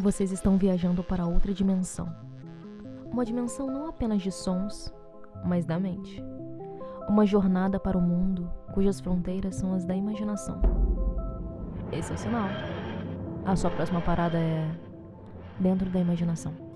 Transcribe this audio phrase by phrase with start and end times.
[0.00, 2.08] Vocês estão viajando para outra dimensão.
[3.10, 4.94] Uma dimensão não apenas de sons,
[5.44, 6.22] mas da mente.
[7.08, 10.62] Uma jornada para o mundo cujas fronteiras são as da imaginação.
[11.90, 12.48] Esse é o sinal.
[13.44, 14.70] A sua próxima parada é
[15.58, 16.67] dentro da imaginação.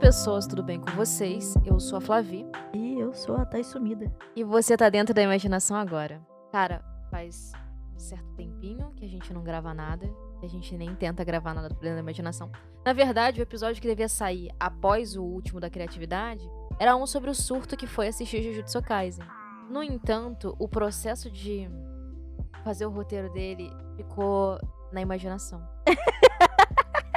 [0.00, 1.54] Pessoas, tudo bem com vocês?
[1.64, 4.10] Eu sou a Flavi E eu sou a Thais Sumida.
[4.34, 6.20] e você tá dentro da imaginação agora.
[6.52, 7.52] Cara, faz
[7.94, 10.08] um certo tempinho que a gente não grava nada,
[10.40, 12.50] que a gente nem tenta gravar nada dentro da imaginação.
[12.84, 17.30] Na verdade, o episódio que devia sair após o último da criatividade era um sobre
[17.30, 19.24] o surto que foi assistir Jujutsu Kaisen.
[19.68, 21.68] No entanto, o processo de
[22.64, 24.58] fazer o roteiro dele ficou
[24.92, 25.60] na imaginação.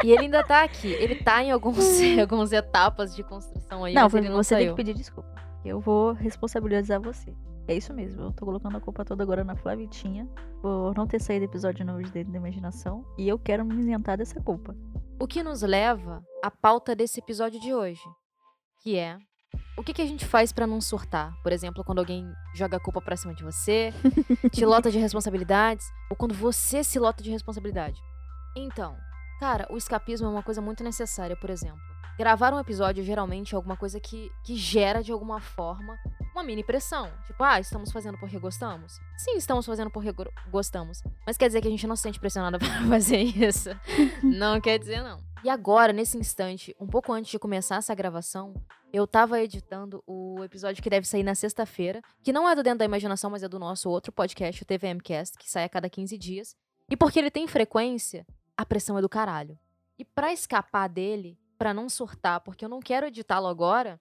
[0.04, 0.92] E ele ainda tá aqui.
[0.94, 1.78] Ele tá em alguns,
[2.20, 4.76] algumas etapas de construção aí, não, mas não você tem saiu.
[4.76, 5.30] que pedir desculpa.
[5.64, 7.34] Eu vou responsabilizar você.
[7.68, 10.28] É isso mesmo, eu tô colocando a culpa toda agora na Flavitinha
[10.62, 13.06] por não ter saído episódio novo de Dentro da Imaginação.
[13.18, 14.76] E eu quero me isentar dessa culpa.
[15.20, 18.02] O que nos leva à pauta desse episódio de hoje,
[18.84, 19.18] que é
[19.78, 21.34] o que, que a gente faz pra não surtar?
[21.44, 23.94] Por exemplo, quando alguém joga a culpa pra cima de você,
[24.52, 28.00] te lota de responsabilidades, ou quando você se lota de responsabilidade.
[28.56, 28.96] Então,
[29.42, 31.80] cara, o escapismo é uma coisa muito necessária, por exemplo.
[32.16, 35.98] Gravar um episódio geralmente é alguma coisa que, que gera de alguma forma
[36.32, 37.12] uma mini pressão.
[37.26, 39.00] Tipo, ah, estamos fazendo porque gostamos?
[39.18, 41.02] Sim, estamos fazendo porque go- gostamos.
[41.26, 43.70] Mas quer dizer que a gente não se sente pressionada pra fazer isso?
[44.22, 45.20] não quer dizer não.
[45.44, 48.54] E agora, nesse instante, um pouco antes de começar essa gravação,
[48.94, 52.78] eu tava editando o episódio que deve sair na sexta-feira, que não é do Dentro
[52.80, 56.16] da Imaginação, mas é do nosso outro podcast, o TVMcast, que sai a cada 15
[56.16, 56.56] dias.
[56.88, 58.24] E porque ele tem frequência,
[58.62, 59.58] a pressão é do caralho.
[59.98, 64.00] E pra escapar dele, pra não surtar, porque eu não quero editá-lo agora,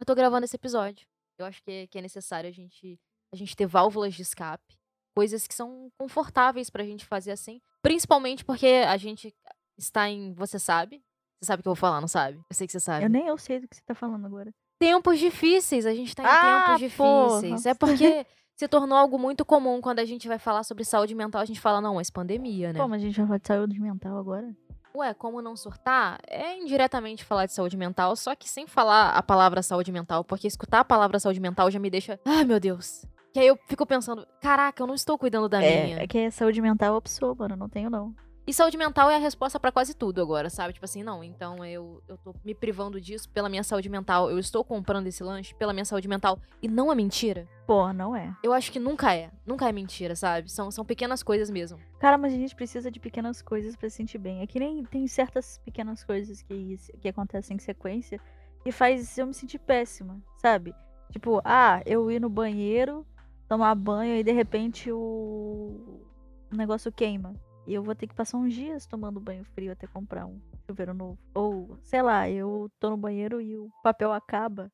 [0.00, 1.06] eu tô gravando esse episódio.
[1.38, 2.98] Eu acho que é, que é necessário a gente,
[3.32, 4.76] a gente ter válvulas de escape,
[5.16, 9.34] coisas que são confortáveis pra gente fazer assim, principalmente porque a gente
[9.78, 11.02] está em, você sabe?
[11.40, 12.38] Você sabe o que eu vou falar, não sabe?
[12.38, 13.04] Eu sei que você sabe.
[13.04, 14.52] Eu nem eu sei do que você tá falando agora.
[14.78, 17.40] Tempos difíceis, a gente tá em Ah, tempos porra.
[17.40, 17.66] difíceis.
[17.66, 21.40] É porque se tornou algo muito comum quando a gente vai falar sobre saúde mental,
[21.40, 22.78] a gente fala, não, mas pandemia, né?
[22.80, 24.54] Como a gente vai de saúde mental agora?
[24.96, 26.20] Ué, como não surtar?
[26.28, 30.46] É indiretamente falar de saúde mental, só que sem falar a palavra saúde mental, porque
[30.46, 32.20] escutar a palavra saúde mental já me deixa.
[32.24, 33.04] Ai, meu Deus.
[33.32, 35.98] Que aí eu fico pensando, caraca, eu não estou cuidando da minha.
[35.98, 37.56] É, é que é saúde mental opção, mano.
[37.56, 38.14] Não tenho, não.
[38.46, 40.74] E saúde mental é a resposta pra quase tudo agora, sabe?
[40.74, 44.30] Tipo assim, não, então eu, eu tô me privando disso pela minha saúde mental.
[44.30, 46.38] Eu estou comprando esse lanche pela minha saúde mental.
[46.60, 47.48] E não é mentira.
[47.66, 48.36] Pô, não é.
[48.42, 49.30] Eu acho que nunca é.
[49.46, 50.50] Nunca é mentira, sabe?
[50.50, 51.78] São, são pequenas coisas mesmo.
[51.98, 54.42] Cara, mas a gente precisa de pequenas coisas pra se sentir bem.
[54.42, 58.20] É que nem tem certas pequenas coisas que, que acontecem em sequência
[58.62, 60.74] que faz eu me sentir péssima, sabe?
[61.10, 63.06] Tipo, ah, eu ir no banheiro,
[63.48, 66.02] tomar banho e de repente o,
[66.50, 67.34] o negócio queima.
[67.66, 70.92] E eu vou ter que passar uns dias tomando banho frio até comprar um chuveiro
[70.92, 71.18] novo.
[71.34, 74.70] Ou, sei lá, eu tô no banheiro e o papel acaba.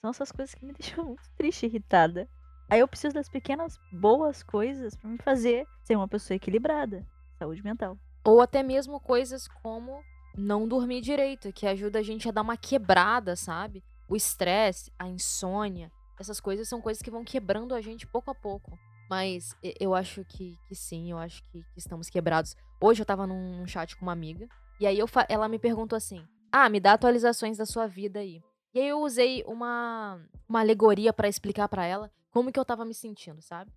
[0.00, 2.28] São essas coisas que me deixam muito triste e irritada.
[2.68, 7.04] Aí eu preciso das pequenas boas coisas pra me fazer ser uma pessoa equilibrada.
[7.36, 7.98] Saúde mental.
[8.24, 10.00] Ou até mesmo coisas como
[10.36, 13.82] não dormir direito, que ajuda a gente a dar uma quebrada, sabe?
[14.08, 18.34] O estresse, a insônia, essas coisas são coisas que vão quebrando a gente pouco a
[18.34, 18.78] pouco.
[19.10, 22.54] Mas eu acho que, que sim, eu acho que, que estamos quebrados.
[22.80, 24.48] Hoje eu tava num, chat com uma amiga,
[24.80, 28.40] e aí eu ela me perguntou assim: Ah, me dá atualizações da sua vida aí.
[28.72, 32.84] E aí eu usei uma, uma alegoria pra explicar pra ela como que eu tava
[32.84, 33.72] me sentindo, sabe?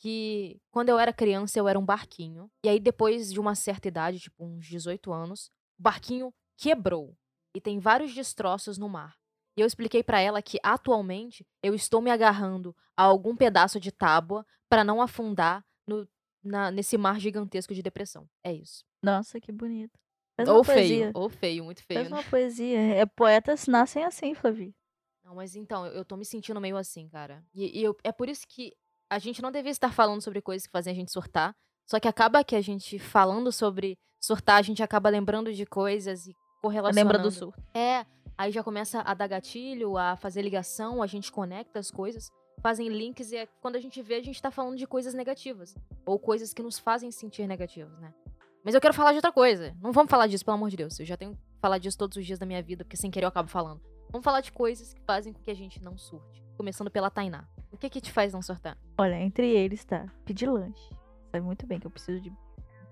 [0.00, 2.50] que quando eu era criança eu era um barquinho.
[2.64, 7.14] E aí depois de uma certa idade, tipo uns 18 anos, o barquinho quebrou
[7.54, 9.16] e tem vários destroços no mar.
[9.56, 13.90] E eu expliquei pra ela que atualmente eu estou me agarrando a algum pedaço de
[13.90, 16.06] tábua pra não afundar no,
[16.42, 18.28] na- nesse mar gigantesco de depressão.
[18.44, 18.84] É isso.
[19.02, 19.98] Nossa, que bonito.
[20.36, 21.10] Faz ou feio, poesia.
[21.14, 22.00] ou feio, muito feio.
[22.00, 22.16] Faz né?
[22.16, 22.78] uma poesia.
[22.78, 24.74] É, poetas nascem assim, Flavi.
[25.24, 27.44] Não, mas então, eu, eu tô me sentindo meio assim, cara.
[27.54, 28.72] E, e eu- é por isso que
[29.10, 31.54] a gente não devia estar falando sobre coisas que fazem a gente surtar.
[31.86, 36.26] Só que acaba que a gente falando sobre surtar, a gente acaba lembrando de coisas
[36.26, 37.08] e correlacionando.
[37.12, 37.62] Lembra do surto.
[37.74, 38.04] É,
[38.36, 42.88] aí já começa a dar gatilho, a fazer ligação, a gente conecta as coisas, fazem
[42.88, 45.74] links e é, quando a gente vê, a gente tá falando de coisas negativas.
[46.04, 48.12] Ou coisas que nos fazem sentir negativos, né?
[48.64, 49.74] Mas eu quero falar de outra coisa.
[49.80, 50.98] Não vamos falar disso, pelo amor de Deus.
[50.98, 53.24] Eu já tenho que falar disso todos os dias da minha vida, porque sem querer
[53.24, 53.80] eu acabo falando.
[54.10, 56.44] Vamos falar de coisas que fazem com que a gente não surte.
[56.56, 57.46] Começando pela Tainá.
[57.70, 58.76] O que que te faz não surtar?
[58.96, 60.90] Olha, entre eles tá pedir lanche.
[61.30, 62.32] Sabe muito bem que eu preciso de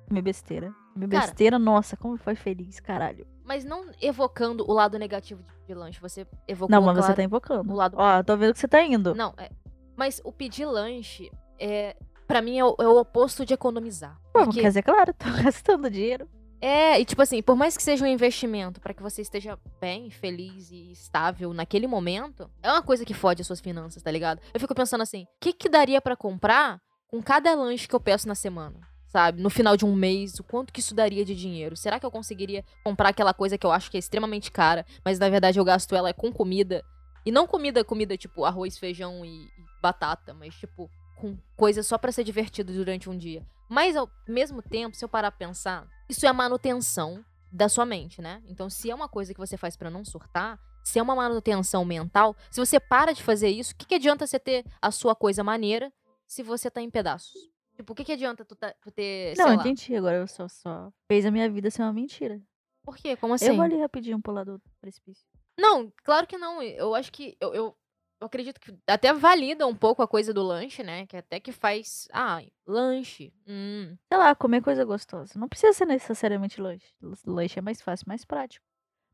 [0.09, 0.75] Comer besteira.
[0.95, 3.27] Comer Cara- besteira, nossa, como foi feliz, caralho.
[3.45, 6.01] Mas não evocando o lado negativo de, lanche.
[6.01, 7.73] Você evocou Não, mas você tá invocando.
[7.73, 9.15] o lado Ó, tô vendo que você tá indo.
[9.15, 9.51] Não, é.
[9.97, 11.97] Mas o pedir lanche é.
[12.27, 14.19] Pra mim é o, é o oposto de economizar.
[14.33, 16.29] Pô, Porque- quer dizer, claro, tô gastando dinheiro.
[16.61, 20.11] É, e tipo assim, por mais que seja um investimento pra que você esteja bem,
[20.11, 24.41] feliz e estável naquele momento, é uma coisa que fode as suas finanças, tá ligado?
[24.55, 28.01] Eu fico pensando assim, o que que daria pra comprar com cada lanche que eu
[28.01, 28.81] peço na semana?
[29.07, 29.41] Sabe?
[29.41, 31.77] No final de um mês, o quanto que isso daria de dinheiro?
[31.77, 35.19] Será que eu conseguiria comprar aquela coisa que eu acho que é extremamente cara, mas
[35.19, 36.85] na verdade eu gasto ela com comida?
[37.25, 39.49] E não comida, comida tipo arroz, feijão e,
[39.81, 43.47] batata, mas tipo com coisa só pra ser divertido durante um dia.
[43.69, 47.87] Mas ao mesmo tempo, se eu parar pra pensar, isso é a manutenção da sua
[47.87, 48.43] mente, né?
[48.47, 51.85] Então, se é uma coisa que você faz pra não surtar, se é uma manutenção
[51.85, 55.17] mental, se você para de fazer isso, o que, que adianta você ter a sua
[55.17, 55.93] coisa maneira
[56.27, 57.56] se você tá em pedaços?
[57.77, 59.61] Tipo, o que, que adianta tu, tá- tu ter, Não, eu lá...
[59.61, 59.95] entendi.
[59.95, 62.41] Agora eu só, só fez a minha vida ser uma mentira.
[62.83, 63.17] Por quê?
[63.17, 63.47] Como assim?
[63.47, 65.27] Eu vou ali rapidinho pular do precipício.
[65.59, 66.63] Não, claro que não.
[66.63, 67.37] Eu acho que.
[67.41, 67.77] Eu, eu,
[68.21, 71.07] eu acredito que até valida um pouco a coisa do lanche, né?
[71.07, 72.09] Que até que faz.
[72.13, 73.33] Ah, lanche.
[73.47, 73.97] Hum.
[74.09, 75.39] Sei lá, comer coisa gostosa.
[75.39, 76.95] Não precisa ser necessariamente lanche.
[77.27, 78.65] Lanche é mais fácil, mais prático.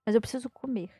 [0.06, 0.90] Mas eu preciso comer.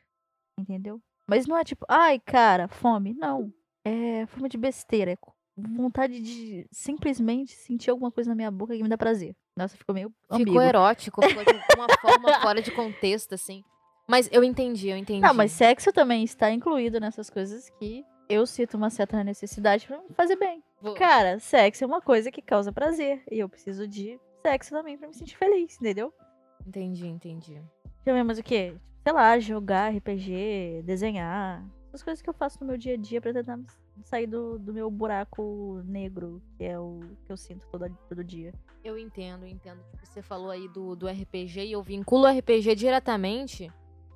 [0.59, 1.01] Entendeu?
[1.29, 3.15] Mas não é tipo, ai, cara, fome.
[3.15, 3.53] Não.
[3.85, 5.13] É fome de besteira.
[5.13, 5.17] É
[5.57, 9.35] vontade de simplesmente sentir alguma coisa na minha boca que me dá prazer.
[9.57, 10.53] Nossa, ficou meio ambíguo.
[10.55, 13.63] Ficou erótico, ficou de uma forma fora de contexto, assim.
[14.09, 15.21] Mas eu entendi, eu entendi.
[15.21, 19.99] Não, mas sexo também está incluído nessas coisas que eu sinto uma certa necessidade pra
[19.99, 20.63] me fazer bem.
[20.81, 23.23] Vou- Cara, sexo é uma coisa que causa prazer.
[23.31, 26.13] E eu preciso de sexo também pra me sentir feliz, entendeu?
[26.67, 27.61] Entendi, entendi.
[28.05, 28.75] Ver mais o quê?
[29.05, 31.65] Sei lá, jogar RPG, desenhar.
[31.89, 33.65] Essas coisas que eu faço no meu dia a dia pra tentar me
[34.05, 38.53] sair do, do meu buraco negro, que é o que eu sinto todo, todo dia.
[38.83, 39.83] Eu entendo, entendo.
[39.91, 43.71] Tipo, Você falou aí do, do RPG e eu vinculo o RPG diretamente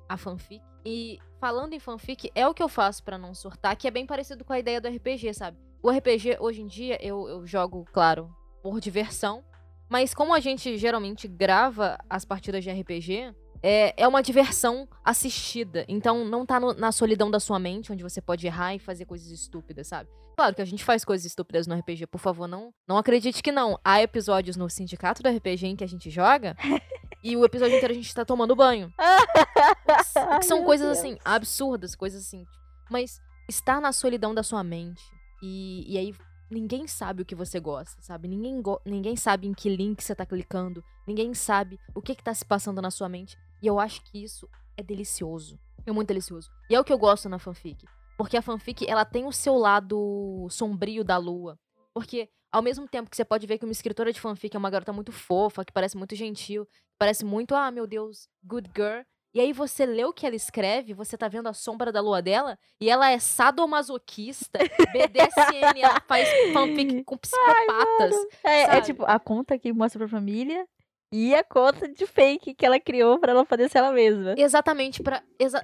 [0.09, 0.63] à fanfic.
[0.85, 4.05] E falando em fanfic, é o que eu faço pra não surtar, que é bem
[4.05, 5.57] parecido com a ideia do RPG, sabe?
[5.81, 9.43] O RPG, hoje em dia, eu, eu jogo, claro, por diversão.
[9.89, 15.85] Mas como a gente geralmente grava as partidas de RPG, é, é uma diversão assistida.
[15.87, 19.05] Então não tá no- na solidão da sua mente, onde você pode errar e fazer
[19.05, 20.09] coisas estúpidas, sabe?
[20.37, 23.51] Claro que a gente faz coisas estúpidas no RPG, por favor, não, não acredite que
[23.51, 23.79] não.
[23.83, 26.55] Há episódios no sindicato do RPG em que a gente joga
[27.23, 28.93] e o episódio inteiro a gente tá tomando banho.
[30.39, 30.99] que são Ai, coisas Deus.
[30.99, 32.45] assim, absurdas, coisas assim.
[32.89, 33.19] Mas
[33.49, 35.01] está na solidão da sua mente.
[35.41, 36.13] E, e aí
[36.51, 38.27] ninguém sabe o que você gosta, sabe?
[38.27, 40.83] Ninguém, ninguém sabe em que link você tá clicando.
[41.07, 43.35] Ninguém sabe o que que tá se passando na sua mente.
[43.61, 45.59] E eu acho que isso é delicioso.
[45.85, 46.49] É muito delicioso.
[46.69, 47.85] E é o que eu gosto na fanfic.
[48.17, 51.57] Porque a fanfic, ela tem o seu lado sombrio da lua.
[51.93, 54.69] Porque ao mesmo tempo que você pode ver que uma escritora de fanfic é uma
[54.69, 56.67] garota muito fofa, que parece muito gentil,
[56.97, 59.01] parece muito, ah, meu Deus, good girl.
[59.33, 62.21] E aí você lê o que ela escreve, você tá vendo a sombra da lua
[62.21, 64.57] dela, e ela é sadomasoquista,
[64.93, 68.15] BDSM, ela faz fanfic com psicopatas.
[68.43, 68.85] É, é Sabe?
[68.85, 70.67] tipo, a conta que mostra pra família
[71.11, 74.35] e a conta de fake que ela criou pra ela poder ser ela mesma.
[74.37, 75.23] Exatamente para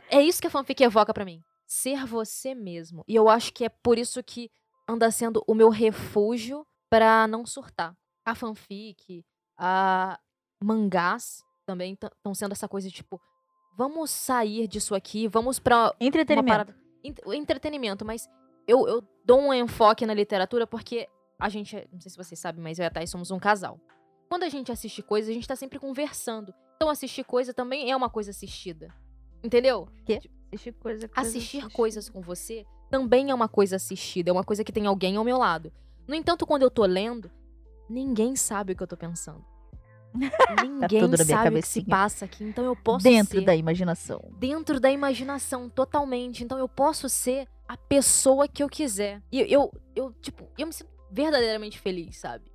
[0.09, 1.41] é isso que a fanfic evoca pra mim.
[1.65, 3.03] Ser você mesmo.
[3.07, 4.49] E eu acho que é por isso que
[4.87, 7.95] anda sendo o meu refúgio pra não surtar.
[8.25, 9.25] A fanfic,
[9.57, 10.19] a
[10.63, 13.19] mangás também estão sendo essa coisa tipo,
[13.77, 16.51] vamos sair disso aqui, vamos pra uma Entretenimento.
[16.51, 18.29] parada- Ent- entretenimento, mas
[18.67, 21.07] eu, eu dou um enfoque na literatura porque
[21.39, 23.77] a gente, não sei se vocês sabem, mas eu e a Thay somos um casal.
[24.33, 26.51] Quando a gente assiste coisa, a gente tá sempre conversando.
[26.75, 28.91] Então assistir coisa também é uma coisa assistida.
[29.43, 29.87] Entendeu?
[30.51, 31.75] Assistir coisa, coisa Assistir assistir.
[31.75, 35.23] coisas com você também é uma coisa assistida, é uma coisa que tem alguém ao
[35.23, 35.71] meu lado.
[36.07, 37.29] No entanto, quando eu tô lendo,
[37.87, 39.45] ninguém sabe o que eu tô pensando.
[40.63, 43.45] Ninguém tudo na minha sabe o que se passa aqui, então eu posso Dentro ser
[43.45, 44.31] da imaginação.
[44.39, 46.43] dentro da imaginação totalmente.
[46.43, 49.21] Então eu posso ser a pessoa que eu quiser.
[49.31, 52.52] E eu, eu, eu, tipo, eu me sinto verdadeiramente feliz, sabe?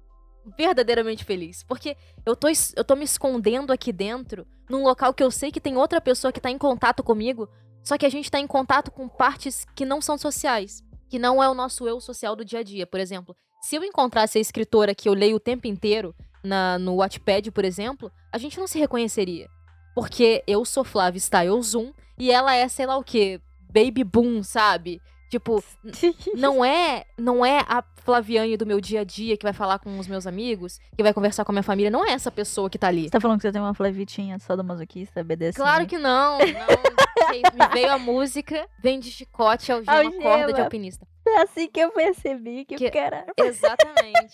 [0.57, 1.63] Verdadeiramente feliz.
[1.63, 5.61] Porque eu tô, eu tô me escondendo aqui dentro, num local que eu sei que
[5.61, 7.49] tem outra pessoa que tá em contato comigo,
[7.83, 10.83] só que a gente tá em contato com partes que não são sociais.
[11.09, 12.87] Que não é o nosso eu social do dia a dia.
[12.87, 16.15] Por exemplo, se eu encontrasse a escritora que eu leio o tempo inteiro
[16.45, 19.49] na, no Wattpad, por exemplo, a gente não se reconheceria.
[19.95, 23.41] Porque eu sou Flávia Style Zoom e ela é, sei lá o quê,
[23.73, 25.01] Baby Boom, sabe?
[25.29, 25.63] Tipo,
[26.35, 29.99] não é, não é a Flaviane do meu dia a dia que vai falar com
[29.99, 32.79] os meus amigos, que vai conversar com a minha família, não é essa pessoa que
[32.79, 33.05] tá ali.
[33.05, 35.57] Você tá falando que você tem uma flavitinha só do masoquista, BDSM?
[35.57, 36.45] Claro que não, não.
[37.29, 40.23] Me veio a música, vem de chicote, algema, Algema.
[40.23, 41.07] corda de alpinista.
[41.27, 43.27] É assim que eu percebi que, Que- cara.
[43.37, 44.31] Exatamente.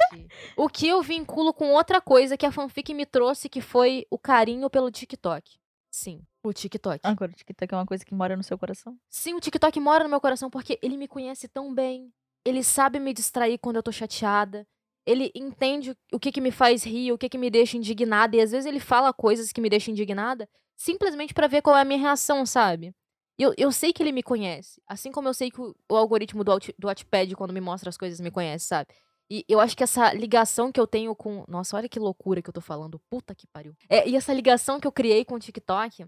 [0.57, 4.19] o que eu vinculo com outra coisa que a fanfic me trouxe, que foi o
[4.19, 5.59] carinho pelo TikTok.
[5.95, 6.99] Sim, o TikTok.
[7.05, 8.99] Agora, o TikTok é uma coisa que mora no seu coração.
[9.09, 12.13] Sim, o TikTok mora no meu coração porque ele me conhece tão bem.
[12.45, 14.67] Ele sabe me distrair quando eu tô chateada.
[15.07, 18.35] Ele entende o que que me faz rir, o que que me deixa indignada.
[18.35, 21.83] E às vezes ele fala coisas que me deixam indignada simplesmente pra ver qual é
[21.83, 22.93] a minha reação, sabe?
[23.39, 24.83] Eu, eu sei que ele me conhece.
[24.89, 27.97] Assim como eu sei que o, o algoritmo do, do Wattpad, quando me mostra as
[27.97, 28.93] coisas, me conhece, sabe?
[29.31, 31.45] E eu acho que essa ligação que eu tenho com.
[31.49, 33.01] Nossa, olha que loucura que eu tô falando.
[33.11, 33.75] Puta que pariu.
[33.89, 36.07] É, e essa ligação que eu criei com o TikTok,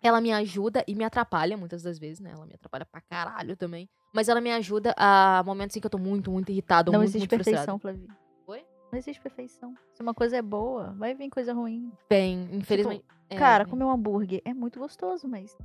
[0.00, 2.30] ela me ajuda e me atrapalha muitas das vezes, né?
[2.32, 3.88] Ela me atrapalha pra caralho também.
[4.12, 7.08] Mas ela me ajuda a momentos em que eu tô muito, muito irritado, não muito,
[7.10, 7.78] existe muito perfeição.
[7.78, 8.08] Flavinho.
[8.46, 8.64] Oi?
[8.92, 9.74] Não existe perfeição.
[9.92, 11.90] Se uma coisa é boa, vai vir coisa ruim.
[12.08, 13.04] Bem, infelizmente.
[13.28, 13.70] é, Cara, bem.
[13.72, 15.56] comer um hambúrguer é muito gostoso, mas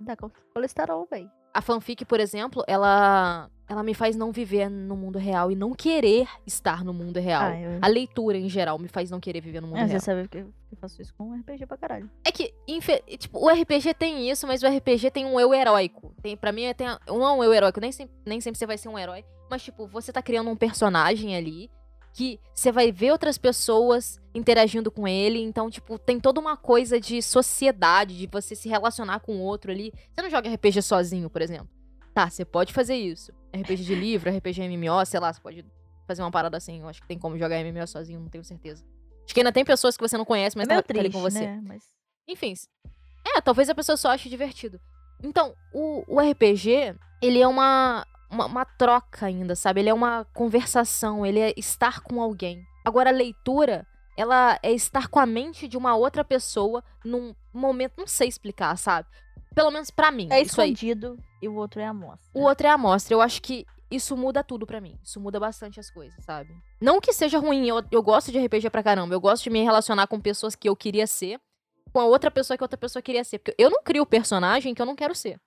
[0.00, 1.30] dá col- colesterol, velho.
[1.54, 5.72] A fanfic, por exemplo, ela, ela me faz não viver no mundo real e não
[5.74, 7.42] querer estar no mundo real.
[7.44, 7.78] Ah, eu...
[7.80, 9.98] A leitura, em geral, me faz não querer viver no mundo Ah, real.
[9.98, 12.10] você sabe que eu faço isso com RPG pra caralho.
[12.26, 16.14] É que, infe- tipo, o RPG tem isso, mas o RPG tem um eu heróico.
[16.22, 18.58] Tem, pra mim, é- tem a- não é um eu heróico, nem sempre, nem sempre
[18.58, 19.24] você vai ser um herói.
[19.50, 21.70] Mas, tipo, você tá criando um personagem ali
[22.16, 25.38] que você vai ver outras pessoas interagindo com ele.
[25.38, 29.70] Então, tipo, tem toda uma coisa de sociedade, de você se relacionar com o outro
[29.70, 29.92] ali.
[30.14, 31.68] Você não joga RPG sozinho, por exemplo.
[32.14, 33.32] Tá, você pode fazer isso.
[33.54, 35.66] RPG de livro, RPG MMO, sei lá, você pode
[36.06, 36.80] fazer uma parada assim.
[36.80, 38.82] Eu acho que tem como jogar MMO sozinho, não tenho certeza.
[39.26, 41.12] Acho que ainda tem pessoas que você não conhece, mas é tá, tá ali triste,
[41.12, 41.40] com você.
[41.40, 41.60] né?
[41.62, 41.84] Mas
[42.26, 42.54] Enfim.
[43.26, 44.80] É, talvez a pessoa só ache divertido.
[45.22, 49.80] Então, o, o RPG, ele é uma, uma, uma troca ainda, sabe?
[49.80, 52.64] Ele é uma conversação, ele é estar com alguém.
[52.84, 57.94] Agora, a leitura, ela é estar com a mente de uma outra pessoa num momento,
[57.98, 59.08] não sei explicar, sabe?
[59.54, 60.28] Pelo menos pra mim.
[60.30, 60.72] é isso aí.
[60.72, 62.28] escondido e o outro é a amostra.
[62.34, 63.14] O outro é a amostra.
[63.14, 64.98] Eu acho que isso muda tudo pra mim.
[65.02, 66.54] Isso muda bastante as coisas, sabe?
[66.80, 69.14] Não que seja ruim, eu, eu gosto de RPG pra caramba.
[69.14, 71.40] Eu gosto de me relacionar com pessoas que eu queria ser,
[71.92, 73.38] com a outra pessoa que outra pessoa queria ser.
[73.38, 75.40] Porque eu não crio personagem que eu não quero ser.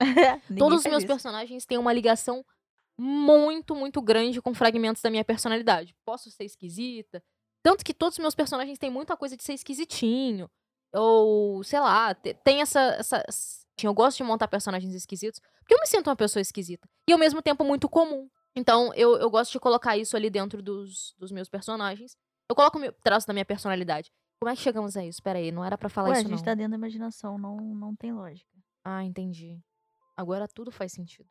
[0.58, 1.06] Todos os meus isso.
[1.06, 2.44] personagens têm uma ligação
[2.98, 5.94] muito, muito grande com fragmentos da minha personalidade.
[6.04, 7.22] Posso ser esquisita.
[7.62, 10.48] Tanto que todos os meus personagens têm muita coisa de ser esquisitinho.
[10.94, 13.22] Ou, sei lá, te- tem essa, essa.
[13.82, 15.40] Eu gosto de montar personagens esquisitos.
[15.60, 16.88] Porque eu me sinto uma pessoa esquisita.
[17.08, 18.28] E ao mesmo tempo muito comum.
[18.54, 22.16] Então, eu, eu gosto de colocar isso ali dentro dos, dos meus personagens.
[22.48, 24.10] Eu coloco o meu traço da minha personalidade.
[24.40, 25.22] Como é que chegamos a isso?
[25.22, 26.44] Pera aí, não era pra falar Ué, a isso, gente não.
[26.44, 28.48] tá dentro da imaginação, não, não tem lógica.
[28.84, 29.58] Ah, entendi.
[30.16, 31.28] Agora tudo faz sentido.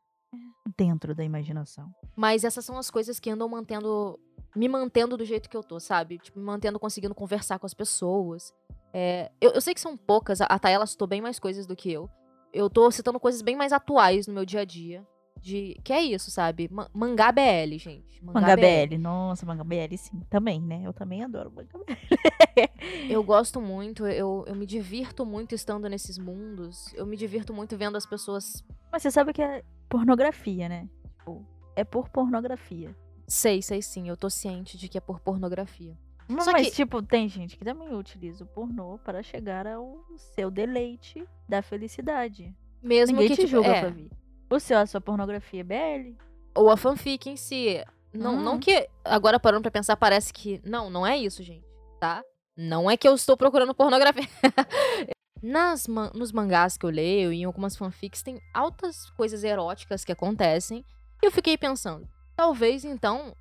[0.77, 1.93] Dentro da imaginação.
[2.15, 4.19] Mas essas são as coisas que andam mantendo.
[4.55, 6.17] Me mantendo do jeito que eu tô, sabe?
[6.17, 8.53] Tipo, me mantendo conseguindo conversar com as pessoas.
[8.93, 11.91] É, eu, eu sei que são poucas, a, a citou bem mais coisas do que
[11.91, 12.09] eu.
[12.53, 15.05] Eu tô citando coisas bem mais atuais no meu dia a dia.
[15.45, 16.67] De, que é isso, sabe?
[16.71, 18.19] Ma- mangá BL, gente.
[18.23, 18.97] Manga BL.
[18.97, 20.19] Nossa, manga BL sim.
[20.27, 20.81] Também, né?
[20.83, 21.93] Eu também adoro manga BL.
[23.13, 26.91] Eu gosto muito, eu, eu me divirto muito estando nesses mundos.
[26.95, 28.63] Eu me divirto muito vendo as pessoas.
[28.91, 30.89] Mas você sabe que é pornografia, né?
[31.19, 32.95] Tipo, é por pornografia.
[33.27, 35.95] Sei, sei sim, eu tô ciente de que é por pornografia.
[36.27, 41.23] Mas, que- tipo, tem gente que também utiliza o pornô para chegar ao seu deleite
[41.47, 42.51] da felicidade.
[42.81, 44.11] Mesmo Ninguém que te tipo, julga, é, Flavi.
[44.49, 46.15] O seu, a sua pornografia é BL?
[46.57, 47.83] ou a fanfic em si.
[48.13, 48.59] Não, não Uhum.
[48.59, 48.87] que.
[49.03, 50.61] Agora parando pra pensar, parece que.
[50.63, 51.65] Não, não é isso, gente.
[51.99, 52.23] Tá?
[52.55, 54.23] Não é que eu estou procurando pornografia.
[55.43, 60.03] Nas, man- nos mangás que eu leio e em algumas fanfics tem altas coisas eróticas
[60.05, 60.83] que acontecem.
[61.21, 63.35] E eu fiquei pensando, talvez então,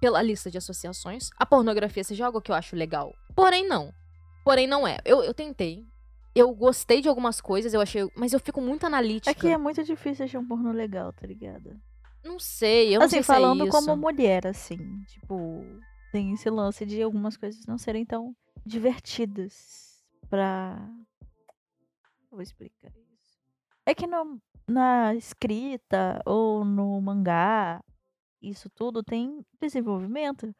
[0.00, 3.14] pela lista de associações, a pornografia seja algo que eu acho legal.
[3.36, 3.92] Porém, não.
[4.44, 4.98] Porém, não é.
[5.04, 5.84] Eu, eu tentei.
[6.34, 8.08] Eu gostei de algumas coisas, eu achei.
[8.16, 9.30] Mas eu fico muito analítica.
[9.30, 11.80] É que é muito difícil achar um pornô legal, tá ligado?
[12.24, 14.78] Não sei, eu não assim, sei se é falando como mulher, assim.
[15.08, 15.64] Tipo,
[16.12, 20.78] tem esse lance de algumas coisas não serem tão divertidas pra.
[22.30, 23.38] Eu vou explicar isso.
[23.86, 27.82] É que no, na escrita ou no mangá,
[28.40, 30.54] isso tudo tem desenvolvimento.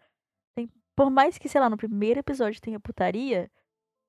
[0.54, 3.50] Tem, por mais que, sei lá, no primeiro episódio tenha putaria,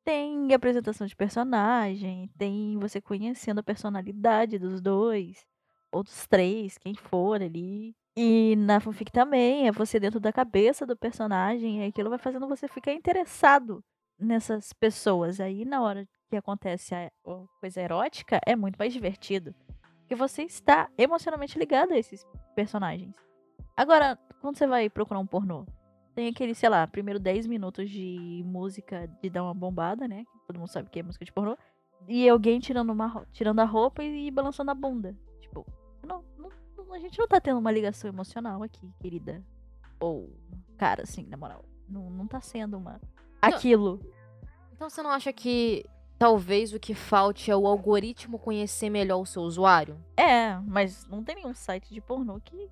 [0.03, 5.45] tem apresentação de personagem, tem você conhecendo a personalidade dos dois,
[5.91, 7.95] ou dos três, quem for ali.
[8.15, 12.47] E na fanfic também, é você dentro da cabeça do personagem, e aquilo vai fazendo
[12.47, 13.83] você ficar interessado
[14.19, 15.39] nessas pessoas.
[15.39, 17.11] Aí na hora que acontece a,
[17.59, 19.53] coisa erótica, é muito mais divertido.
[19.99, 23.13] Porque você está emocionalmente ligado a esses personagens.
[23.75, 25.65] Agora, quando você vai procurar um pornô,
[26.13, 30.25] tem aquele, sei lá, primeiro 10 minutos de música de dar uma bombada, né?
[30.45, 31.57] Todo mundo sabe que é música de pornô.
[32.07, 35.15] E alguém tirando, uma, tirando a roupa e, balançando a bunda.
[35.39, 35.65] Tipo,
[36.05, 39.43] não, não, não a gente não tá tendo uma ligação emocional aqui, querida.
[39.99, 40.29] Ou,
[40.77, 41.63] cara, assim, na moral.
[41.87, 42.99] Não, não tá sendo uma.
[43.41, 43.99] Aquilo.
[44.73, 45.85] Então você não acha que
[46.17, 49.97] talvez o que falte é o algoritmo conhecer melhor o seu usuário?
[50.17, 52.69] É, mas não tem nenhum site de pornô que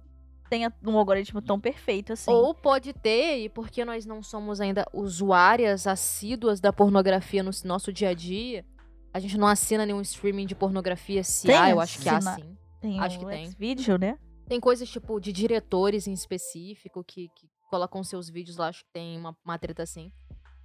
[0.49, 2.31] tenha um algoritmo tão perfeito assim.
[2.31, 7.93] Ou pode ter, e porque nós não somos ainda usuárias assíduas da pornografia no nosso
[7.93, 8.65] dia a dia,
[9.13, 12.19] a gente não assina nenhum streaming de pornografia se Tem há, eu acho que há
[12.19, 12.57] sim.
[12.81, 13.49] tem acho que tem.
[13.57, 14.17] vídeo, né?
[14.47, 18.91] Tem coisas tipo de diretores em específico que, que colocam seus vídeos lá, acho que
[18.91, 20.11] tem uma, uma treta assim.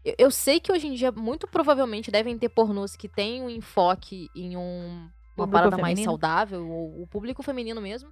[0.04, 3.50] Eu, eu sei que hoje em dia, muito provavelmente, devem ter pornôs que têm um
[3.50, 6.12] enfoque em um, uma Público parada mais feminino?
[6.12, 8.10] saudável, ou o público feminino mesmo.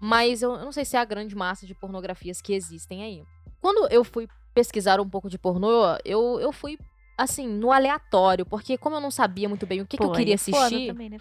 [0.00, 3.22] Mas eu, eu não sei se é a grande massa de pornografias que existem aí.
[3.60, 6.78] Quando eu fui pesquisar um pouco de pornô, eu, eu fui,
[7.18, 10.14] assim, no aleatório, porque como eu não sabia muito bem o que, que eu Pô,
[10.14, 10.86] queria é assistir.
[10.86, 11.18] também, né?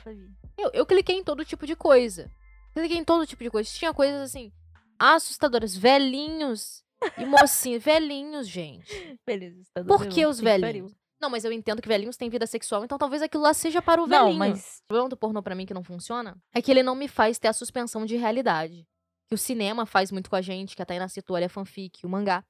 [0.57, 2.31] Eu, eu cliquei em todo tipo de coisa.
[2.73, 3.69] Cliquei em todo tipo de coisa.
[3.69, 4.51] Tinha coisas assim,
[4.97, 5.75] assustadoras.
[5.75, 6.83] Velhinhos
[7.17, 7.83] e mocinhos.
[7.83, 9.19] velhinhos, gente.
[9.25, 9.63] Beleza.
[9.87, 10.95] Por que os velhinhos?
[11.19, 14.01] Não, mas eu entendo que velhinhos têm vida sexual, então talvez aquilo lá seja para
[14.01, 14.39] o Não, velhinho.
[14.39, 14.81] mas.
[14.85, 17.37] O problema do pornô pra mim que não funciona é que ele não me faz
[17.37, 18.87] ter a suspensão de realidade.
[19.27, 22.05] Que o cinema faz muito com a gente, que a Tainá citou ali a fanfic,
[22.05, 22.43] o mangá.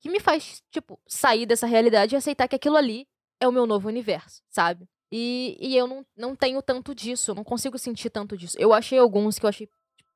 [0.00, 3.06] Que me faz, tipo, sair dessa realidade e aceitar que aquilo ali
[3.40, 4.88] é o meu novo universo, sabe?
[5.12, 8.56] E, e eu não, não tenho tanto disso, eu não consigo sentir tanto disso.
[8.58, 9.68] Eu achei alguns que eu achei,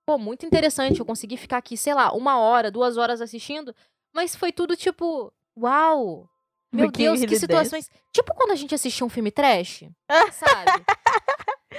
[0.04, 0.98] pô, muito interessante.
[0.98, 3.74] Eu consegui ficar aqui, sei lá, uma hora, duas horas assistindo,
[4.12, 6.28] mas foi tudo tipo, uau!
[6.72, 7.90] Meu Que Deus, que situações.
[8.12, 9.84] Tipo quando a gente assistia um filme trash,
[10.32, 10.84] sabe?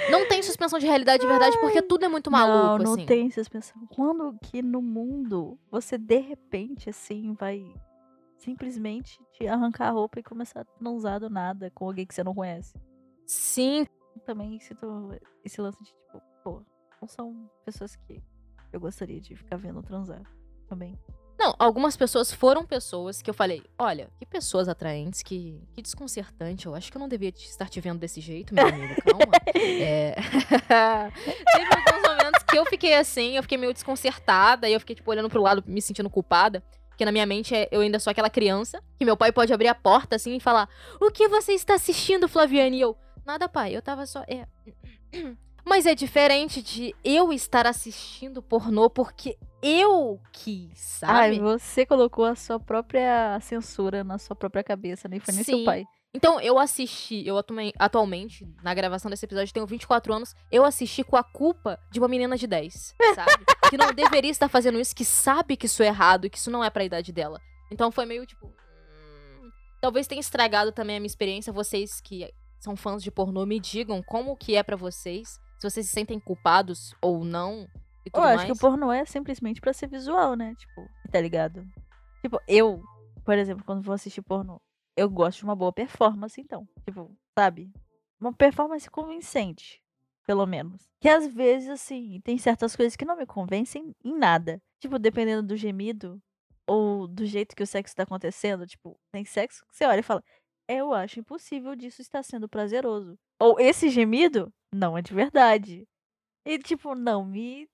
[0.10, 3.06] Não tem suspensão de realidade de verdade, porque tudo é muito maluco, não, não assim.
[3.06, 3.76] tem suspensão.
[3.94, 7.64] Quando que no mundo você de repente assim vai
[8.38, 12.24] simplesmente te arrancar a roupa e começar a transar do nada com alguém que você
[12.24, 12.76] não conhece?
[13.26, 13.86] Sim,
[14.26, 15.10] Também sinto
[15.46, 16.62] esse lance de tipo, pô,
[17.02, 18.22] não são pessoas que
[18.74, 20.22] eu gostaria de ficar vendo transar
[20.68, 21.00] também.
[21.38, 26.68] Não, algumas pessoas foram pessoas que eu falei, olha, que pessoas atraentes, que, que desconcertante.
[26.68, 28.94] Eu acho que eu não devia estar te vendo desse jeito, meu amigo.
[29.02, 29.32] Calma.
[29.54, 30.16] É...
[31.54, 35.10] Teve alguns momentos que eu fiquei assim, eu fiquei meio desconcertada, e eu fiquei, tipo,
[35.10, 36.64] olhando pro lado, me sentindo culpada.
[36.90, 39.68] Porque na minha mente é- eu ainda sou aquela criança, que meu pai pode abrir
[39.68, 42.78] a porta assim e falar: O que você está assistindo, Flaviane?
[42.78, 44.24] E eu, nada, pai, eu tava só.
[44.28, 44.46] é."
[45.66, 51.40] Mas é diferente de eu estar assistindo pornô porque eu quis, Ai, sabe?
[51.40, 55.66] você colocou a sua própria censura na sua própria cabeça, nem foi nem seu Sim.
[55.66, 55.86] pai.
[56.14, 57.42] Então, eu assisti, eu
[57.80, 62.08] atualmente, na gravação desse episódio, tenho 24 anos, eu assisti com a culpa de uma
[62.10, 63.46] menina de 10, sabe?
[63.70, 66.52] que não deveria estar fazendo isso, que sabe que isso é errado e que isso
[66.52, 67.40] não é pra idade dela.
[67.72, 68.48] Então foi meio tipo.
[68.48, 71.54] hum, Talvez tenha estragado também a minha experiência.
[71.54, 75.40] Vocês que são fãs de pornô, me digam como que é pra vocês.
[75.58, 77.66] Se vocês se sentem culpados ou não.
[78.06, 78.46] E Eu tudo acho mais.
[78.48, 80.54] que o pornô é simplesmente pra ser visual, né?
[80.56, 81.64] Tipo, tá ligado?
[82.22, 82.82] Tipo, eu,
[83.24, 84.60] por exemplo, quando vou assistir pornô,
[84.96, 86.68] eu gosto de uma boa performance, então.
[86.86, 87.72] Tipo, sabe?
[88.20, 89.82] Uma performance convincente,
[90.26, 90.90] pelo menos.
[91.00, 94.62] Que às vezes, assim, tem certas coisas que não me convencem em nada.
[94.80, 96.22] Tipo, dependendo do gemido
[96.68, 98.66] ou do jeito que o sexo tá acontecendo.
[98.68, 100.24] Tipo, tem sexo que você olha e fala,
[100.68, 103.18] eu acho impossível disso estar sendo prazeroso.
[103.40, 105.88] Ou esse gemido não é de verdade.
[106.46, 107.68] E, tipo, não me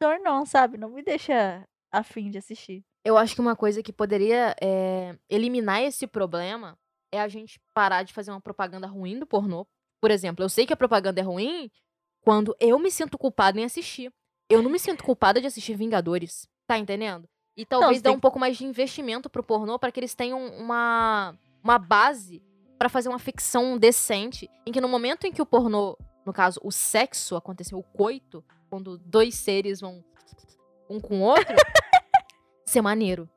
[0.00, 0.78] tornou, sabe?
[0.78, 2.82] Não me deixa afim de assistir.
[3.04, 6.76] Eu acho que uma coisa que poderia é, eliminar esse problema
[7.12, 9.66] é a gente parar de fazer uma propaganda ruim do pornô.
[10.00, 11.70] Por exemplo, eu sei que a propaganda é ruim
[12.22, 14.12] quando eu me sinto culpada em assistir.
[14.48, 16.48] Eu não me sinto culpada de assistir Vingadores.
[16.66, 17.28] Tá entendendo?
[17.56, 21.36] E talvez tem um pouco mais de investimento pro pornô para que eles tenham uma,
[21.62, 22.42] uma base
[22.78, 24.48] pra fazer uma ficção decente.
[24.66, 28.44] Em que no momento em que o pornô, no caso, o sexo aconteceu, o coito,
[28.70, 30.02] quando dois seres vão
[30.88, 31.54] um com o outro,
[32.64, 33.28] ser maneiro.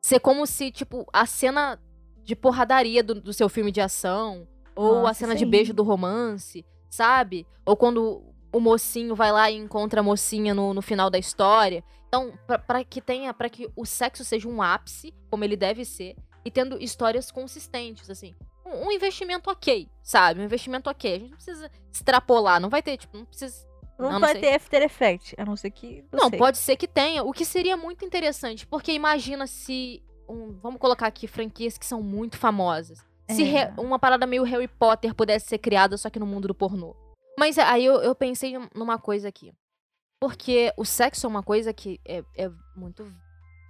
[0.00, 1.80] Ser como se, tipo, a cena
[2.22, 5.82] de porradaria do, do seu filme de ação, ou a Nossa, cena de beijo do
[5.82, 7.46] romance, sabe?
[7.64, 8.22] Ou quando
[8.52, 11.82] o mocinho vai lá e encontra a mocinha no, no final da história.
[12.08, 15.84] Então, pra- pra que tenha, para que o sexo seja um ápice, como ele deve
[15.84, 18.34] ser, e tendo histórias consistentes, assim.
[18.64, 20.40] Um, um investimento ok, sabe?
[20.40, 21.14] Um investimento ok.
[21.14, 23.66] A gente não precisa extrapolar, não vai ter, tipo, não precisa
[23.98, 24.40] Não, não vai sei.
[24.42, 26.04] ter After Effect, a não ser que.
[26.12, 26.38] não, sei.
[26.38, 30.02] pode ser que tenha, o que seria muito interessante, porque imagina se.
[30.28, 32.98] um- vamos colocar aqui franquias que são muito famosas.
[33.30, 33.44] Se É.
[33.66, 36.94] Re- uma parada meio Harry Potter pudesse ser criada só que no mundo do pornô.
[37.38, 39.52] Mas aí eu, eu pensei numa coisa aqui.
[40.20, 43.04] Porque o sexo é uma coisa que é, é muito.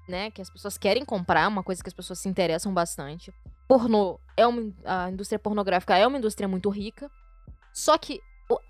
[0.08, 0.30] né?
[0.30, 3.32] Que as pessoas querem comprar, uma coisa que as pessoas se interessam bastante.
[3.68, 4.72] Pornô é uma.
[4.84, 7.10] A indústria pornográfica é uma indústria muito rica.
[7.74, 8.20] Só que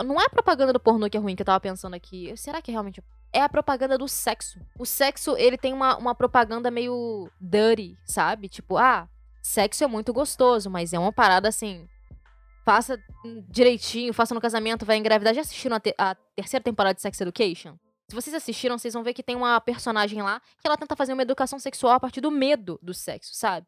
[0.02, 2.34] não é a propaganda do pornô que é ruim que eu tava pensando aqui.
[2.36, 4.58] Será que realmente é a propaganda do sexo.
[4.78, 8.48] O sexo, ele tem uma, uma propaganda meio dirty, sabe?
[8.48, 9.08] Tipo, ah,
[9.42, 11.86] sexo é muito gostoso, mas é uma parada assim.
[12.64, 12.98] Faça
[13.48, 15.34] direitinho, faça no casamento, vai engravidar.
[15.34, 17.76] Já assistiram a, te a terceira temporada de Sex Education?
[18.08, 21.12] Se vocês assistiram, vocês vão ver que tem uma personagem lá que ela tenta fazer
[21.12, 23.66] uma educação sexual a partir do medo do sexo, sabe?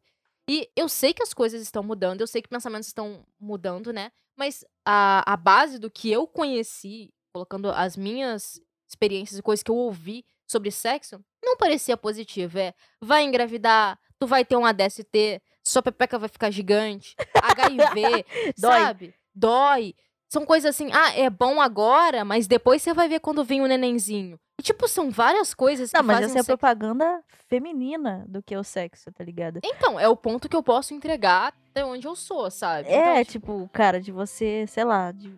[0.49, 4.11] E eu sei que as coisas estão mudando, eu sei que pensamentos estão mudando, né?
[4.39, 9.69] Mas a, a base do que eu conheci, colocando as minhas experiências e coisas que
[9.69, 12.57] eu ouvi sobre sexo, não parecia positivo.
[12.57, 18.25] É, vai engravidar, tu vai ter um ADST, sua pepeca vai ficar gigante, HIV,
[18.55, 19.13] sabe?
[19.35, 19.93] Dói.
[20.31, 23.67] São coisas assim, ah, é bom agora, mas depois você vai ver quando vem o
[23.67, 24.39] nenenzinho.
[24.57, 28.41] E, tipo, são várias coisas que Não, mas fazem essa é a propaganda feminina do
[28.41, 29.59] que é o sexo, tá ligado?
[29.63, 32.89] Então, é o ponto que eu posso entregar até onde eu sou, sabe?
[32.89, 35.33] É, Então, tipo, cara, de você, sei lá, de,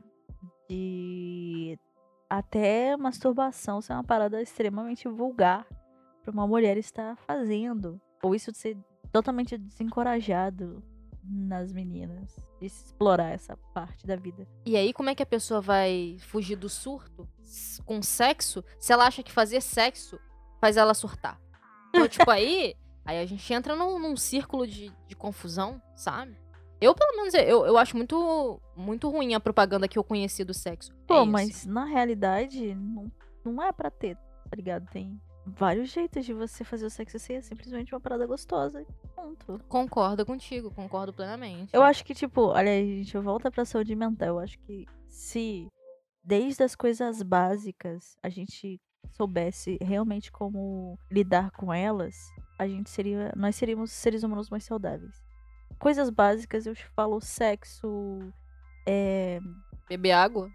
[0.70, 1.78] de
[2.30, 5.68] até masturbação ser uma parada extremamente vulgar
[6.24, 8.00] pra uma mulher estar fazendo.
[8.24, 8.78] Ou isso de ser
[9.12, 10.84] totalmente desencorajado
[11.24, 12.36] nas meninas.
[12.60, 14.48] De explorar essa parte da vida.
[14.66, 17.28] E aí, como é que a pessoa vai fugir do surto
[17.86, 20.20] com sexo se ela acha que fazer sexo
[20.60, 21.40] faz ela surtar?
[21.90, 26.38] Então, tipo, aí, aí a gente entra num, num círculo de, de confusão, sabe?
[26.80, 30.54] Eu, pelo menos, eu, eu acho muito, muito ruim a propaganda que eu conheci do
[30.54, 30.92] sexo.
[30.92, 31.32] É Pô, isso.
[31.32, 33.12] mas na realidade, não,
[33.46, 34.90] não é pra ter, tá ligado?
[34.90, 38.84] Tem vários jeitos de você fazer o sexo ser simplesmente uma parada gostosa.
[39.16, 39.60] Ponto.
[39.68, 41.70] Concordo contigo, concordo plenamente.
[41.72, 44.30] Eu acho que, tipo, olha aí, a gente volta pra saúde mental.
[44.30, 45.68] Eu acho que se
[46.24, 48.80] desde as coisas básicas a gente
[49.12, 52.16] soubesse realmente como lidar com elas,
[52.62, 53.34] a gente seria.
[53.36, 55.24] Nós seríamos seres humanos mais saudáveis.
[55.80, 58.20] Coisas básicas, eu te falo sexo.
[58.88, 59.40] É.
[59.90, 60.48] Beber água?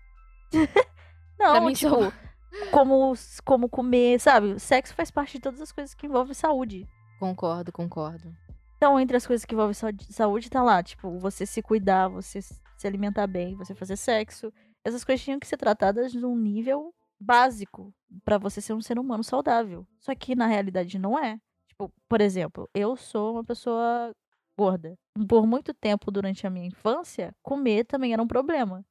[1.38, 1.96] Não, tipo,
[2.70, 3.12] como,
[3.44, 4.58] como comer, sabe?
[4.60, 6.86] Sexo faz parte de todas as coisas que envolvem saúde.
[7.18, 8.32] Concordo, concordo.
[8.76, 12.86] Então, entre as coisas que envolvem saúde, tá lá, tipo, você se cuidar, você se
[12.86, 14.52] alimentar bem, você fazer sexo.
[14.84, 17.92] Essas coisas tinham que ser tratadas num nível básico
[18.24, 19.84] pra você ser um ser humano saudável.
[19.98, 21.40] Só que na realidade não é.
[21.76, 24.10] Tipo, por exemplo, eu sou uma pessoa
[24.58, 24.94] gorda.
[25.28, 28.82] Por muito tempo durante a minha infância, comer também era um problema.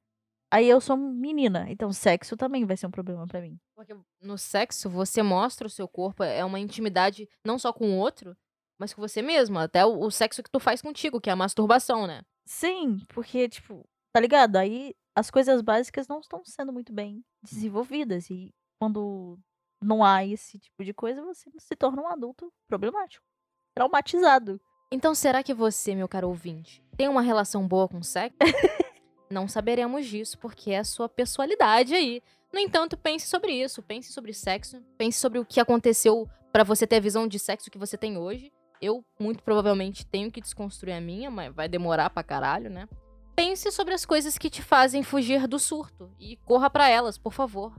[0.51, 3.59] Aí eu sou menina, então sexo também vai ser um problema pra mim.
[3.75, 7.97] Porque no sexo, você mostra o seu corpo, é uma intimidade não só com o
[7.97, 8.37] outro,
[8.79, 9.57] mas com você mesmo.
[9.57, 12.21] Até o, o sexo que tu faz contigo, que é a masturbação, né?
[12.45, 14.57] Sim, porque, tipo, tá ligado?
[14.57, 18.29] Aí as coisas básicas não estão sendo muito bem desenvolvidas.
[18.29, 19.39] E quando
[19.81, 23.25] não há esse tipo de coisa, você se torna um adulto problemático,
[23.73, 24.59] traumatizado.
[24.91, 28.37] Então, será que você, meu caro ouvinte, tem uma relação boa com o sexo?
[29.29, 32.21] Não saberemos disso, porque é a sua pessoalidade aí.
[32.53, 36.85] No entanto, pense sobre isso, pense sobre sexo, pense sobre o que aconteceu pra você
[36.87, 38.53] ter a visão de sexo que você tem hoje.
[38.81, 42.87] Eu, muito provavelmente, tenho que desconstruir a minha, mas vai demorar pra caralho, né?
[43.35, 47.33] Pense sobre as coisas que te fazem fugir do surto e corra pra elas, por
[47.33, 47.75] favor.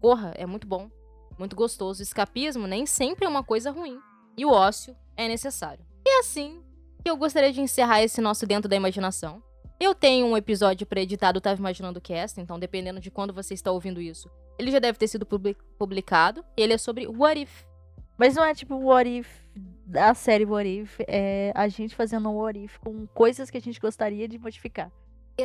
[0.00, 0.90] Corra, é muito bom,
[1.38, 2.02] muito gostoso.
[2.02, 3.98] Escapismo nem sempre é uma coisa ruim.
[4.36, 5.84] E o ócio é necessário.
[6.06, 6.62] E é assim
[7.02, 9.42] que eu gostaria de encerrar esse nosso Dentro da Imaginação.
[9.80, 14.00] Eu tenho um episódio pré-editado Tava Imaginando Cast, então dependendo de quando você está ouvindo
[14.00, 16.44] isso, ele já deve ter sido publi- publicado.
[16.56, 17.64] Ele é sobre What If.
[18.16, 19.28] Mas não é tipo o What If,
[19.94, 23.60] a série What If, é a gente fazendo um What If com coisas que a
[23.60, 24.90] gente gostaria de modificar.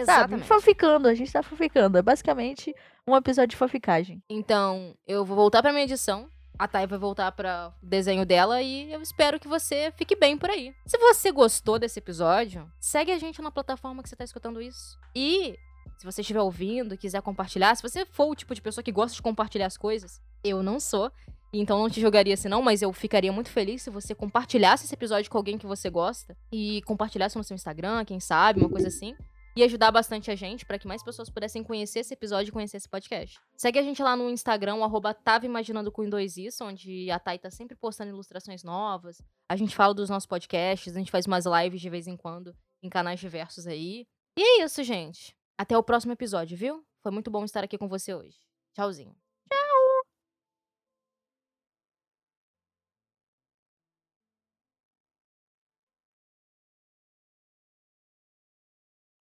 [0.05, 0.39] Sabe?
[0.39, 1.97] Fanficando, a gente tá fanficando.
[1.97, 2.73] É basicamente
[3.07, 4.23] um episódio de fanficagem.
[4.29, 6.27] Então, eu vou voltar pra minha edição.
[6.57, 10.37] A Thay vai voltar para o desenho dela e eu espero que você fique bem
[10.37, 10.73] por aí.
[10.85, 14.97] Se você gostou desse episódio, segue a gente na plataforma que você tá escutando isso.
[15.15, 15.57] E
[15.97, 19.15] se você estiver ouvindo, quiser compartilhar, se você for o tipo de pessoa que gosta
[19.15, 21.11] de compartilhar as coisas, eu não sou.
[21.51, 24.93] Então não te jogaria assim não, mas eu ficaria muito feliz se você compartilhasse esse
[24.93, 28.87] episódio com alguém que você gosta e compartilhasse no seu Instagram, quem sabe, uma coisa
[28.87, 29.15] assim.
[29.55, 32.77] E ajudar bastante a gente para que mais pessoas pudessem conhecer esse episódio e conhecer
[32.77, 33.39] esse podcast.
[33.55, 37.51] Segue a gente lá no Instagram, arroba Tava Imaginando com dois onde a Thay tá
[37.51, 39.21] sempre postando ilustrações novas.
[39.47, 42.55] A gente fala dos nossos podcasts, a gente faz umas lives de vez em quando
[42.81, 44.07] em canais diversos aí.
[44.37, 45.35] E é isso, gente.
[45.57, 46.83] Até o próximo episódio, viu?
[47.01, 48.39] Foi muito bom estar aqui com você hoje.
[48.73, 49.22] Tchauzinho.